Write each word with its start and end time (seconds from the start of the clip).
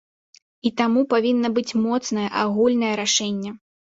І 0.69 0.71
таму 0.79 1.01
павінна 1.11 1.51
быць 1.59 1.77
моцнае 1.83 2.25
агульнае 2.45 2.93
рашэнне. 3.01 3.51